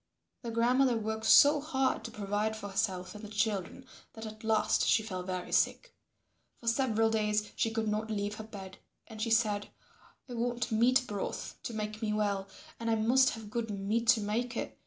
Their 0.41 0.51
grandmother 0.51 0.97
worked 0.97 1.27
so 1.27 1.59
hard 1.61 2.03
to 2.05 2.09
provide 2.09 2.55
for 2.55 2.69
herself 2.69 3.13
and 3.13 3.23
the 3.23 3.27
children 3.29 3.85
that 4.13 4.25
at 4.25 4.43
last 4.43 4.87
she 4.87 5.03
fell 5.03 5.21
very 5.21 5.51
sick. 5.51 5.93
For 6.59 6.65
several 6.67 7.11
days 7.11 7.51
she 7.55 7.69
could 7.69 7.87
not 7.87 8.09
leave 8.09 8.37
her 8.37 8.43
bed. 8.43 8.79
And 9.05 9.21
she 9.21 9.29
said, 9.29 9.67
"I 10.27 10.33
want 10.33 10.71
meat 10.71 11.03
broth 11.05 11.53
to 11.61 11.75
make 11.75 12.01
me 12.01 12.13
well 12.13 12.47
and 12.79 12.89
I 12.89 12.95
must 12.95 13.29
have 13.35 13.51
good 13.51 13.69
meat 13.69 14.07
to 14.07 14.21
make 14.21 14.57
it. 14.57 14.75